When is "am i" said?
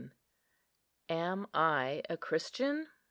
1.11-2.01